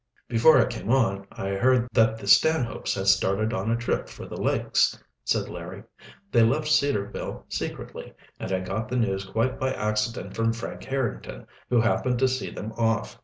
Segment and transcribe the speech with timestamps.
[0.27, 4.25] "Before I came on, I heard that the Stanhopes had started on a trip for
[4.25, 5.83] the lakes," said Larry.
[6.31, 11.45] "They left Cedarville secretly, and I got the news quite by accident from Frank Harrington,
[11.69, 13.19] who happened to see them off."